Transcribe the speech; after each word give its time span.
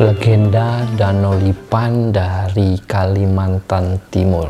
legenda 0.00 0.88
Danau 0.96 1.36
Lipan 1.36 2.08
dari 2.08 2.80
Kalimantan 2.80 4.00
Timur. 4.08 4.48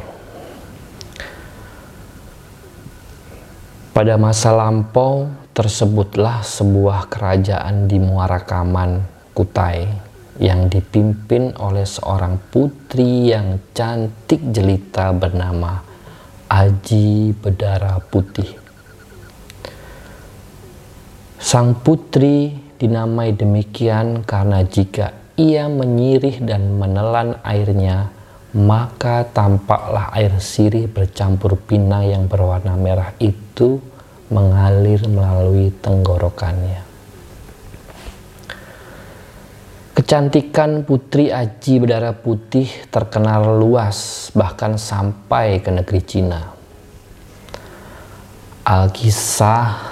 Pada 3.91 4.15
masa 4.15 4.55
lampau 4.55 5.27
tersebutlah 5.51 6.47
sebuah 6.47 7.11
kerajaan 7.11 7.91
di 7.91 7.99
Muara 7.99 8.47
Kaman, 8.47 9.03
Kutai 9.35 9.91
yang 10.39 10.71
dipimpin 10.71 11.59
oleh 11.59 11.83
seorang 11.83 12.39
putri 12.55 13.35
yang 13.35 13.59
cantik 13.75 14.55
jelita 14.55 15.11
bernama 15.11 15.83
Aji 16.47 17.35
Bedara 17.35 17.99
Putih. 17.99 18.55
Sang 21.43 21.75
putri 21.75 22.55
dinamai 22.79 23.35
demikian 23.35 24.23
karena 24.23 24.63
jika 24.63 25.20
ia 25.41 25.73
menyirih 25.73 26.45
dan 26.45 26.77
menelan 26.77 27.41
airnya, 27.41 28.13
maka 28.53 29.25
tampaklah 29.25 30.13
air 30.13 30.37
sirih 30.37 30.85
bercampur 30.85 31.57
pinang 31.57 32.05
yang 32.05 32.25
berwarna 32.29 32.77
merah 32.77 33.17
itu 33.17 33.81
mengalir 34.29 35.01
melalui 35.09 35.73
tenggorokannya. 35.81 36.85
Kecantikan 39.97 40.85
Putri 40.85 41.33
Aji 41.33 41.81
Bedara 41.81 42.13
Putih 42.13 42.69
terkenal 42.93 43.57
luas 43.57 44.29
bahkan 44.37 44.77
sampai 44.77 45.61
ke 45.65 45.73
negeri 45.73 46.01
Cina. 46.05 46.41
Alkisah 48.65 49.90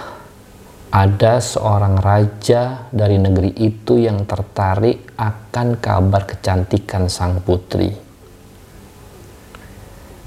ada 0.98 1.38
seorang 1.38 1.94
raja 2.02 2.90
dari 2.90 3.22
negeri 3.22 3.54
itu 3.54 4.02
yang 4.02 4.26
tertarik 4.26 5.14
akan 5.14 5.78
kabar 5.78 6.26
kecantikan 6.26 7.06
sang 7.06 7.38
putri. 7.38 7.94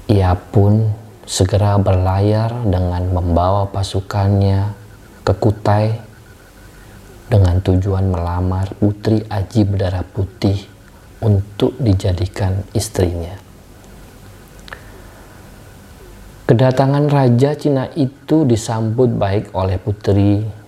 Ia 0.08 0.32
pun 0.32 0.88
segera 1.28 1.76
berlayar 1.76 2.64
dengan 2.64 3.04
membawa 3.04 3.68
pasukannya 3.68 4.72
ke 5.20 5.36
Kutai 5.36 5.92
dengan 7.28 7.60
tujuan 7.60 8.08
melamar 8.08 8.72
putri 8.80 9.20
Aji 9.28 9.68
Bedara 9.68 10.00
Putih 10.00 10.56
untuk 11.20 11.76
dijadikan 11.84 12.64
istrinya. 12.72 13.36
Kedatangan 16.48 17.12
Raja 17.12 17.56
Cina 17.60 17.92
itu 17.92 18.48
disambut 18.48 19.12
baik 19.12 19.52
oleh 19.52 19.76
putri. 19.76 20.61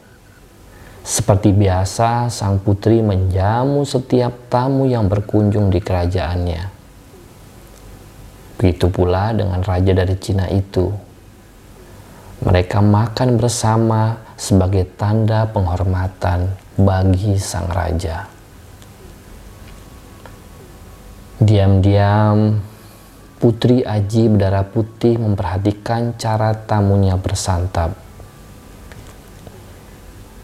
Seperti 1.05 1.53
biasa, 1.53 2.33
sang 2.33 2.65
putri 2.65 3.05
menjamu 3.05 3.85
setiap 3.85 4.49
tamu 4.49 4.89
yang 4.89 5.05
berkunjung 5.05 5.69
di 5.69 5.77
kerajaannya. 5.77 6.73
Begitu 8.57 8.89
pula 8.89 9.37
dengan 9.37 9.61
raja 9.61 9.93
dari 9.93 10.17
Cina 10.17 10.49
itu. 10.49 10.89
Mereka 12.41 12.81
makan 12.81 13.37
bersama 13.37 14.17
sebagai 14.41 14.89
tanda 14.97 15.45
penghormatan 15.45 16.57
bagi 16.81 17.37
sang 17.37 17.69
raja. 17.69 18.25
Diam-diam, 21.37 22.65
Putri 23.45 23.85
Aji 23.85 24.33
berdarah 24.33 24.65
putih 24.65 25.21
memperhatikan 25.21 26.17
cara 26.17 26.57
tamunya 26.57 27.21
bersantap. 27.21 28.04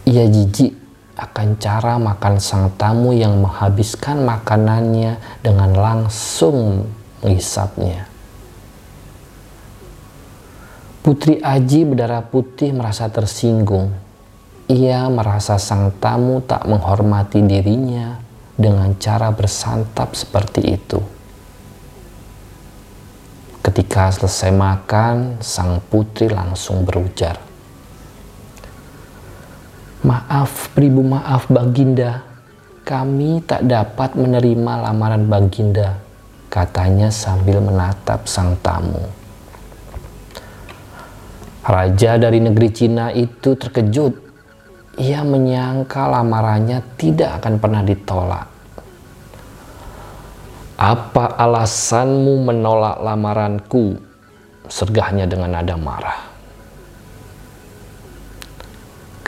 Ia 0.09 0.25
jijik 0.29 0.73
akan 1.21 1.61
cara 1.61 2.01
makan 2.01 2.41
sang 2.41 2.73
tamu 2.81 3.13
yang 3.13 3.45
menghabiskan 3.45 4.25
makanannya 4.25 5.21
dengan 5.45 5.77
langsung 5.77 6.89
menghisapnya. 7.21 8.09
Putri 11.01 11.41
Aji 11.41 11.85
berdarah 11.85 12.25
putih 12.25 12.73
merasa 12.73 13.09
tersinggung. 13.13 13.93
Ia 14.71 15.11
merasa 15.13 15.61
sang 15.61 15.93
tamu 15.99 16.41
tak 16.45 16.65
menghormati 16.65 17.43
dirinya 17.45 18.21
dengan 18.57 18.97
cara 19.01 19.33
bersantap 19.33 20.13
seperti 20.15 20.61
itu. 20.63 21.01
Ketika 23.61 24.09
selesai 24.09 24.53
makan, 24.57 25.41
sang 25.45 25.85
putri 25.85 26.33
langsung 26.33 26.85
berujar. 26.85 27.50
Maaf, 30.01 30.73
pribu 30.73 31.05
maaf 31.05 31.53
Baginda, 31.53 32.25
kami 32.89 33.45
tak 33.45 33.69
dapat 33.69 34.17
menerima 34.17 34.89
lamaran 34.89 35.29
Baginda, 35.29 36.01
katanya 36.49 37.13
sambil 37.13 37.61
menatap 37.61 38.25
sang 38.25 38.57
tamu. 38.65 39.05
Raja 41.61 42.17
dari 42.17 42.41
negeri 42.41 42.73
Cina 42.73 43.13
itu 43.13 43.53
terkejut. 43.53 44.17
Ia 44.97 45.21
menyangka 45.21 46.09
lamarannya 46.09 46.81
tidak 46.97 47.45
akan 47.45 47.61
pernah 47.61 47.85
ditolak. 47.85 48.49
Apa 50.81 51.37
alasanmu 51.37 52.41
menolak 52.41 53.05
lamaranku? 53.05 54.01
Sergahnya 54.65 55.29
dengan 55.29 55.61
nada 55.61 55.77
marah. 55.77 56.30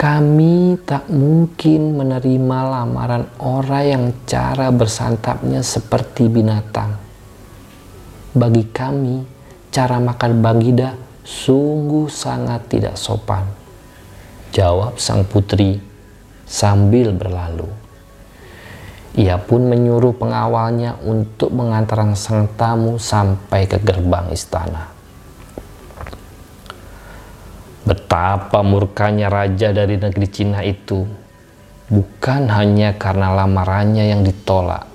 Kami 0.03 0.83
tak 0.83 1.07
mungkin 1.07 1.95
menerima 1.95 2.59
lamaran 2.67 3.23
orang 3.39 3.85
yang 3.87 4.05
cara 4.27 4.67
bersantapnya 4.67 5.63
seperti 5.63 6.27
binatang. 6.27 6.99
Bagi 8.35 8.67
kami, 8.67 9.23
cara 9.71 10.03
makan 10.03 10.43
Bagida 10.43 10.99
sungguh 11.23 12.11
sangat 12.11 12.67
tidak 12.67 12.99
sopan. 12.99 13.47
Jawab 14.51 14.99
sang 14.99 15.23
putri 15.23 15.79
sambil 16.43 17.15
berlalu. 17.15 17.71
Ia 19.15 19.39
pun 19.39 19.71
menyuruh 19.71 20.19
pengawalnya 20.19 20.99
untuk 20.99 21.55
mengantar 21.55 22.03
sang 22.19 22.51
tamu 22.59 22.99
sampai 22.99 23.71
ke 23.71 23.79
gerbang 23.79 24.27
istana. 24.35 24.92
Betapa 27.83 28.63
murkanya 28.63 29.27
raja 29.27 29.75
dari 29.75 29.99
negeri 29.99 30.27
Cina 30.31 30.63
itu, 30.63 31.03
bukan 31.91 32.47
hanya 32.47 32.95
karena 32.95 33.35
lamarannya 33.35 34.07
yang 34.07 34.23
ditolak. 34.23 34.87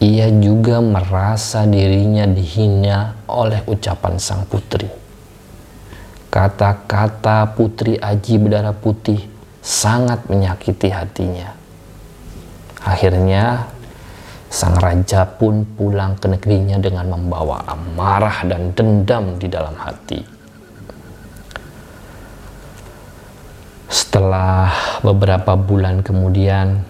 Ia 0.00 0.32
juga 0.40 0.80
merasa 0.80 1.68
dirinya 1.68 2.24
dihina 2.24 3.28
oleh 3.28 3.60
ucapan 3.68 4.16
sang 4.16 4.48
putri. 4.48 4.88
Kata-kata 6.32 7.52
putri 7.52 8.00
Aji 8.00 8.40
Bedara 8.40 8.72
Putih 8.72 9.20
sangat 9.60 10.24
menyakiti 10.32 10.88
hatinya. 10.88 11.52
Akhirnya, 12.80 13.68
sang 14.48 14.80
raja 14.80 15.28
pun 15.28 15.68
pulang 15.76 16.16
ke 16.16 16.32
negerinya 16.32 16.80
dengan 16.80 17.12
membawa 17.12 17.68
amarah 17.68 18.48
dan 18.48 18.72
dendam 18.72 19.36
di 19.36 19.52
dalam 19.52 19.76
hati. 19.76 20.39
Setelah 23.90 24.70
beberapa 25.02 25.58
bulan 25.58 26.06
kemudian, 26.06 26.86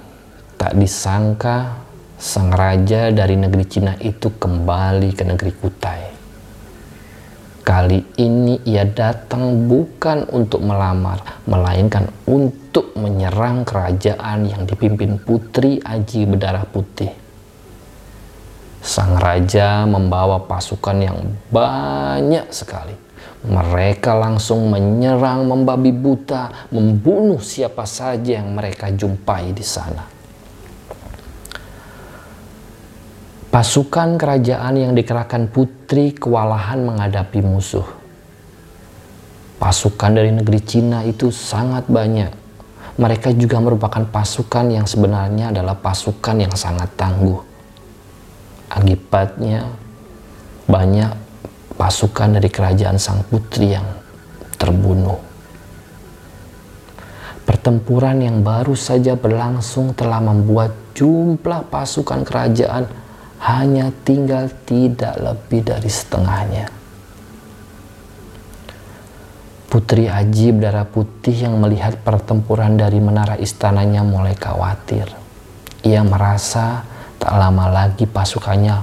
tak 0.61 0.77
disangka 0.77 1.81
sang 2.21 2.53
raja 2.53 3.09
dari 3.09 3.41
negeri 3.41 3.65
Cina 3.65 3.97
itu 3.97 4.29
kembali 4.37 5.17
ke 5.17 5.25
negeri 5.25 5.53
Kutai. 5.57 6.03
Kali 7.65 8.05
ini 8.21 8.61
ia 8.69 8.85
datang 8.85 9.65
bukan 9.65 10.29
untuk 10.29 10.61
melamar, 10.61 11.41
melainkan 11.49 12.05
untuk 12.29 12.93
menyerang 12.93 13.65
kerajaan 13.65 14.45
yang 14.45 14.69
dipimpin 14.69 15.17
Putri 15.17 15.81
Aji 15.81 16.29
Berdarah 16.29 16.69
Putih. 16.69 17.09
Sang 18.85 19.17
raja 19.17 19.89
membawa 19.89 20.45
pasukan 20.45 21.01
yang 21.01 21.17
banyak 21.49 22.53
sekali. 22.53 22.93
Mereka 23.41 24.21
langsung 24.21 24.69
menyerang, 24.69 25.49
membabi 25.49 25.97
buta, 25.97 26.69
membunuh 26.69 27.41
siapa 27.41 27.89
saja 27.89 28.37
yang 28.37 28.53
mereka 28.53 28.93
jumpai 28.93 29.57
di 29.57 29.65
sana. 29.65 30.05
Pasukan 33.51 34.21
kerajaan 34.21 34.79
yang 34.79 34.93
dikerahkan 34.93 35.49
putri 35.51 36.13
kewalahan 36.15 36.85
menghadapi 36.85 37.41
musuh. 37.41 37.83
Pasukan 39.59 40.17
dari 40.17 40.31
negeri 40.33 40.61
Cina 40.61 41.03
itu 41.03 41.33
sangat 41.33 41.89
banyak. 41.89 42.31
Mereka 43.01 43.33
juga 43.37 43.59
merupakan 43.59 44.05
pasukan 44.05 44.69
yang 44.69 44.85
sebenarnya 44.85 45.53
adalah 45.53 45.75
pasukan 45.77 46.37
yang 46.45 46.55
sangat 46.55 46.93
tangguh. 46.95 47.41
Akibatnya 48.71 49.67
banyak 50.71 51.20
pasukan 51.81 52.37
dari 52.37 52.53
kerajaan 52.53 53.01
sang 53.01 53.25
putri 53.25 53.73
yang 53.73 53.89
terbunuh. 54.61 55.17
Pertempuran 57.49 58.21
yang 58.21 58.45
baru 58.45 58.77
saja 58.77 59.17
berlangsung 59.17 59.97
telah 59.97 60.21
membuat 60.21 60.93
jumlah 60.93 61.73
pasukan 61.73 62.21
kerajaan 62.21 62.85
hanya 63.41 63.89
tinggal 64.05 64.53
tidak 64.69 65.17
lebih 65.17 65.65
dari 65.65 65.89
setengahnya. 65.89 66.69
Putri 69.73 70.13
Aji 70.13 70.53
berdarah 70.53 70.85
putih 70.85 71.49
yang 71.49 71.57
melihat 71.57 71.97
pertempuran 72.05 72.77
dari 72.77 73.01
menara 73.01 73.41
istananya 73.41 74.05
mulai 74.05 74.37
khawatir. 74.37 75.09
Ia 75.81 76.05
merasa 76.05 76.85
tak 77.17 77.33
lama 77.33 77.73
lagi 77.73 78.05
pasukannya 78.05 78.77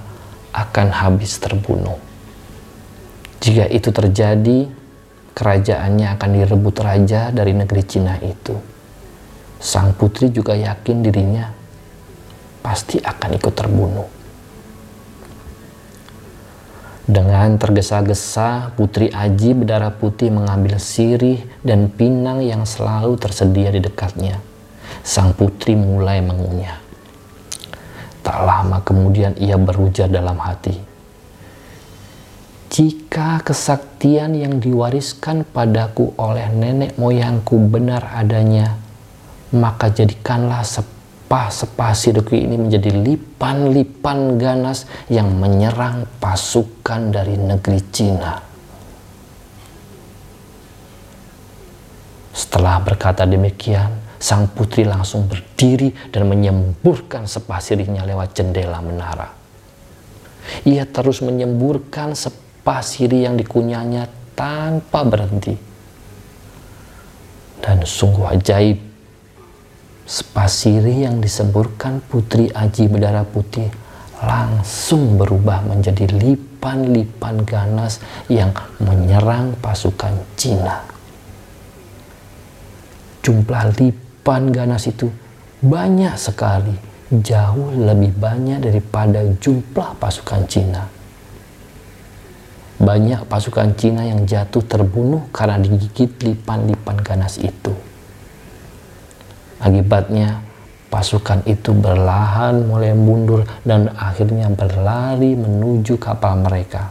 akan 0.55 0.87
habis 0.89 1.37
terbunuh. 1.37 2.06
Jika 3.47 3.63
itu 3.71 3.95
terjadi, 3.95 4.67
kerajaannya 5.31 6.19
akan 6.19 6.29
direbut 6.35 6.75
raja 6.83 7.31
dari 7.31 7.55
negeri 7.55 7.83
Cina 7.87 8.19
itu. 8.19 8.51
Sang 9.55 9.95
putri 9.95 10.35
juga 10.35 10.51
yakin 10.51 10.99
dirinya 10.99 11.47
pasti 12.59 12.99
akan 12.99 13.29
ikut 13.39 13.53
terbunuh. 13.55 14.09
Dengan 17.07 17.55
tergesa-gesa, 17.55 18.75
Putri 18.75 19.07
Aji 19.07 19.55
berdarah 19.55 19.95
putih 19.95 20.27
mengambil 20.27 20.75
sirih 20.75 21.39
dan 21.63 21.87
pinang 21.87 22.43
yang 22.43 22.67
selalu 22.67 23.15
tersedia 23.15 23.71
di 23.71 23.79
dekatnya. 23.79 24.43
Sang 25.07 25.31
putri 25.31 25.79
mulai 25.79 26.19
mengunyah. 26.19 26.83
Tak 28.19 28.43
lama 28.43 28.83
kemudian 28.83 29.39
ia 29.39 29.55
berujar 29.55 30.11
dalam 30.11 30.35
hati. 30.35 30.86
Jika 32.77 33.41
kesaktian 33.41 34.37
yang 34.37 34.61
diwariskan 34.61 35.49
padaku 35.49 36.13
oleh 36.13 36.45
nenek 36.53 36.93
moyangku 36.93 37.57
benar 37.73 38.13
adanya, 38.13 38.77
maka 39.49 39.89
jadikanlah 39.89 40.61
sepah-sepah 40.61 41.97
Sidoki 41.97 42.37
ini 42.37 42.53
menjadi 42.53 42.93
lipan-lipan 42.93 44.37
ganas 44.37 44.85
yang 45.09 45.25
menyerang 45.41 46.05
pasukan 46.21 47.09
dari 47.09 47.41
negeri 47.41 47.81
Cina. 47.89 48.45
Setelah 52.37 52.77
berkata 52.85 53.25
demikian, 53.25 53.89
sang 54.21 54.53
putri 54.53 54.85
langsung 54.85 55.25
berdiri 55.25 56.13
dan 56.13 56.29
menyemburkan 56.29 57.25
sepah 57.25 57.57
sirihnya 57.57 58.05
lewat 58.05 58.37
jendela 58.37 58.85
menara. 58.85 59.33
Ia 60.69 60.85
terus 60.85 61.25
menyemburkan 61.25 62.13
sepah 62.13 62.45
sirih 62.83 63.29
yang 63.29 63.35
dikunyahnya 63.39 64.11
tanpa 64.35 65.07
berhenti. 65.07 65.55
Dan 67.63 67.83
sungguh 67.83 68.27
ajaib 68.37 68.87
Spasiri 70.07 71.03
yang 71.03 71.19
disemburkan 71.19 71.99
Putri 71.99 72.47
Aji 72.47 72.87
berdarah 72.87 73.27
putih 73.27 73.67
langsung 74.23 75.19
berubah 75.19 75.67
menjadi 75.67 76.07
lipan-lipan 76.07 77.43
ganas 77.43 77.99
yang 78.31 78.55
menyerang 78.79 79.59
pasukan 79.59 80.15
Cina. 80.39 80.79
Jumlah 83.19 83.75
lipan 83.75 84.55
ganas 84.55 84.87
itu 84.87 85.11
banyak 85.59 86.15
sekali, 86.15 86.71
jauh 87.11 87.75
lebih 87.75 88.15
banyak 88.15 88.63
daripada 88.63 89.27
jumlah 89.43 89.91
pasukan 89.99 90.47
Cina. 90.47 90.96
Banyak 92.87 93.27
pasukan 93.27 93.75
Cina 93.75 94.07
yang 94.07 94.23
jatuh 94.23 94.63
terbunuh 94.63 95.27
karena 95.35 95.59
digigit 95.59 96.07
lipan-lipan 96.23 97.03
ganas 97.03 97.35
itu. 97.35 97.75
Akibatnya 99.59 100.39
pasukan 100.87 101.43
itu 101.43 101.75
berlahan 101.75 102.63
mulai 102.63 102.95
mundur 102.95 103.43
dan 103.67 103.91
akhirnya 103.91 104.47
berlari 104.47 105.35
menuju 105.35 105.99
kapal 105.99 106.39
mereka. 106.39 106.87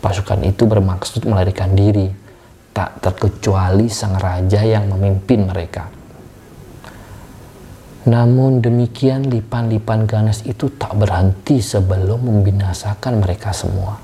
Pasukan 0.00 0.40
itu 0.40 0.64
bermaksud 0.64 1.28
melarikan 1.28 1.76
diri, 1.76 2.08
tak 2.72 3.04
terkecuali 3.04 3.92
sang 3.92 4.16
raja 4.16 4.64
yang 4.64 4.88
memimpin 4.88 5.44
mereka. 5.52 5.97
Namun 8.08 8.64
demikian 8.64 9.28
lipan-lipan 9.28 10.08
ganas 10.08 10.40
itu 10.48 10.72
tak 10.72 10.96
berhenti 10.96 11.60
sebelum 11.60 12.24
membinasakan 12.24 13.20
mereka 13.20 13.52
semua. 13.52 14.00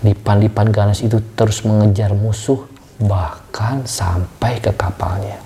Lipan-lipan 0.00 0.72
ganas 0.72 1.04
itu 1.04 1.20
terus 1.36 1.60
mengejar 1.68 2.16
musuh 2.16 2.64
bahkan 2.96 3.84
sampai 3.84 4.64
ke 4.64 4.72
kapalnya. 4.72 5.44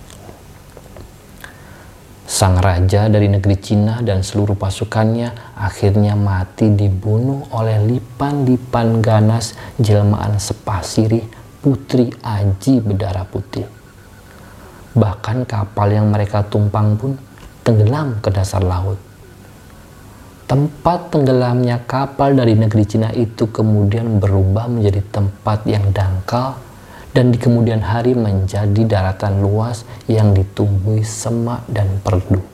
Sang 2.25 2.55
raja 2.63 3.11
dari 3.11 3.27
negeri 3.27 3.59
Cina 3.59 3.99
dan 3.99 4.23
seluruh 4.23 4.55
pasukannya 4.55 5.59
akhirnya 5.59 6.15
mati 6.15 6.71
dibunuh 6.71 7.51
oleh 7.51 7.83
lipan-lipan 7.83 9.03
ganas 9.03 9.59
jelmaan 9.83 10.39
sepasiri 10.39 11.21
putri 11.59 12.15
Aji 12.23 12.79
berdarah 12.79 13.27
putih. 13.27 13.67
Bahkan 14.95 15.43
kapal 15.51 15.91
yang 15.91 16.15
mereka 16.15 16.47
tumpang 16.47 16.95
pun 16.95 17.19
tenggelam 17.65 18.21
ke 18.21 18.29
dasar 18.29 18.61
laut. 18.61 19.01
Tempat 20.45 21.09
tenggelamnya 21.09 21.81
kapal 21.89 22.37
dari 22.37 22.53
negeri 22.53 22.85
Cina 22.85 23.09
itu 23.17 23.49
kemudian 23.49 24.21
berubah 24.21 24.69
menjadi 24.69 25.01
tempat 25.09 25.65
yang 25.65 25.89
dangkal 25.91 26.61
dan 27.17 27.33
di 27.33 27.41
kemudian 27.41 27.81
hari 27.81 28.13
menjadi 28.13 28.85
daratan 28.85 29.41
luas 29.41 29.89
yang 30.05 30.37
ditumbuhi 30.37 31.01
semak 31.01 31.65
dan 31.73 31.89
perdu. 32.05 32.45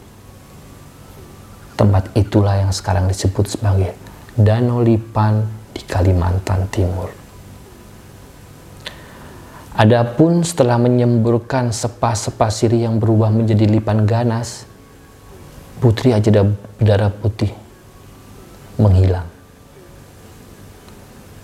Tempat 1.75 2.15
itulah 2.15 2.62
yang 2.62 2.71
sekarang 2.71 3.11
disebut 3.11 3.59
sebagai 3.59 3.97
Danau 4.39 4.87
Lipan 4.87 5.43
di 5.75 5.83
Kalimantan 5.83 6.71
Timur. 6.71 7.11
Adapun 9.75 10.45
setelah 10.45 10.77
menyemburkan 10.77 11.75
sepah-sepah 11.75 12.53
siri 12.53 12.85
yang 12.85 13.01
berubah 13.01 13.33
menjadi 13.33 13.65
lipan 13.65 14.05
ganas, 14.05 14.70
Putri 15.81 16.12
Ajeda 16.12 16.44
berdarah 16.77 17.09
putih 17.09 17.49
menghilang. 18.76 19.25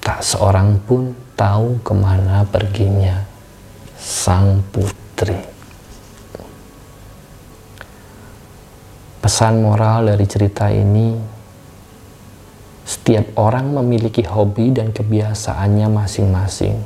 Tak 0.05 0.21
seorang 0.21 0.77
pun 0.85 1.17
tahu 1.33 1.81
ke 1.81 1.93
mana 1.97 2.45
perginya 2.45 3.25
sang 3.97 4.61
putri. 4.69 5.41
Pesan 9.25 9.59
moral 9.59 10.07
dari 10.13 10.27
cerita 10.29 10.71
ini, 10.71 11.17
setiap 12.87 13.35
orang 13.43 13.75
memiliki 13.75 14.23
hobi 14.23 14.71
dan 14.71 14.95
kebiasaannya 14.95 15.89
masing-masing. 15.91 16.77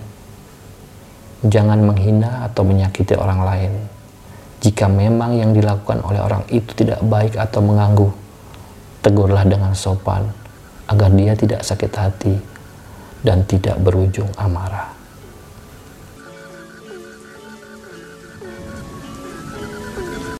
Jangan 1.44 1.82
menghina 1.84 2.48
atau 2.48 2.64
menyakiti 2.64 3.12
orang 3.18 3.40
lain. 3.44 3.72
Jika 4.60 4.92
memang 4.92 5.40
yang 5.40 5.56
dilakukan 5.56 6.04
oleh 6.04 6.20
orang 6.20 6.44
itu 6.52 6.76
tidak 6.76 7.00
baik 7.00 7.40
atau 7.40 7.64
mengganggu, 7.64 8.08
tegurlah 9.00 9.48
dengan 9.48 9.72
sopan 9.72 10.28
agar 10.84 11.08
dia 11.16 11.32
tidak 11.32 11.64
sakit 11.64 11.92
hati 11.96 12.34
dan 13.24 13.48
tidak 13.48 13.80
berujung 13.80 14.28
amarah. 14.36 14.99